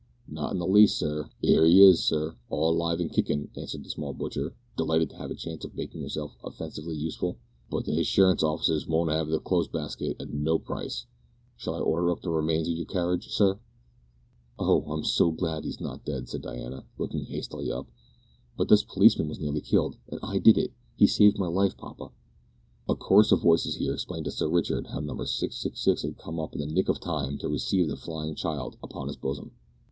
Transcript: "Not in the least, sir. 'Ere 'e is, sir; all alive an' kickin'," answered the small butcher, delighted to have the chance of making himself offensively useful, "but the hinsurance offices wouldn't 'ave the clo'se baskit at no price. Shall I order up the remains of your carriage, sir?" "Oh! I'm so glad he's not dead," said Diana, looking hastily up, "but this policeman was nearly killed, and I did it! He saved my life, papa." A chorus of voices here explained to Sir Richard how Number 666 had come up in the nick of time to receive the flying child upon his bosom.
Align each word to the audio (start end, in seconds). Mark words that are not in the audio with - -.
"Not 0.27 0.53
in 0.53 0.57
the 0.57 0.65
least, 0.65 0.97
sir. 0.97 1.29
'Ere 1.45 1.63
'e 1.63 1.79
is, 1.83 2.03
sir; 2.03 2.35
all 2.49 2.73
alive 2.75 2.99
an' 2.99 3.09
kickin'," 3.09 3.51
answered 3.55 3.83
the 3.83 3.89
small 3.91 4.13
butcher, 4.13 4.55
delighted 4.75 5.11
to 5.11 5.15
have 5.17 5.29
the 5.29 5.35
chance 5.35 5.63
of 5.63 5.75
making 5.75 6.01
himself 6.01 6.35
offensively 6.43 6.95
useful, 6.95 7.37
"but 7.69 7.85
the 7.85 7.91
hinsurance 7.91 8.41
offices 8.41 8.87
wouldn't 8.87 9.11
'ave 9.15 9.29
the 9.29 9.39
clo'se 9.39 9.67
baskit 9.67 10.19
at 10.19 10.33
no 10.33 10.57
price. 10.57 11.05
Shall 11.55 11.75
I 11.75 11.81
order 11.81 12.09
up 12.09 12.23
the 12.23 12.31
remains 12.31 12.67
of 12.67 12.73
your 12.77 12.87
carriage, 12.87 13.29
sir?" 13.29 13.59
"Oh! 14.57 14.81
I'm 14.91 15.03
so 15.03 15.29
glad 15.29 15.65
he's 15.65 15.79
not 15.79 16.03
dead," 16.03 16.27
said 16.27 16.41
Diana, 16.41 16.83
looking 16.97 17.25
hastily 17.25 17.71
up, 17.71 17.85
"but 18.57 18.69
this 18.69 18.83
policeman 18.83 19.27
was 19.27 19.39
nearly 19.39 19.61
killed, 19.61 19.97
and 20.07 20.19
I 20.23 20.39
did 20.39 20.57
it! 20.57 20.73
He 20.97 21.05
saved 21.05 21.37
my 21.37 21.45
life, 21.47 21.77
papa." 21.77 22.09
A 22.89 22.95
chorus 22.95 23.31
of 23.31 23.43
voices 23.43 23.75
here 23.75 23.93
explained 23.93 24.25
to 24.25 24.31
Sir 24.31 24.49
Richard 24.49 24.87
how 24.87 24.99
Number 24.99 25.27
666 25.27 26.01
had 26.01 26.17
come 26.17 26.39
up 26.39 26.53
in 26.55 26.59
the 26.59 26.65
nick 26.65 26.89
of 26.89 26.99
time 26.99 27.37
to 27.37 27.47
receive 27.47 27.87
the 27.87 27.95
flying 27.95 28.33
child 28.33 28.77
upon 28.81 29.05
his 29.07 29.15
bosom. 29.15 29.51